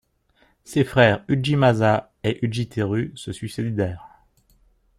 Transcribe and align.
Ses 0.63 0.83
frères 0.83 1.23
Ujimasa 1.27 2.11
et 2.23 2.43
Ujiteru 2.43 3.11
se 3.15 3.31
suicidèrent. 3.31 4.07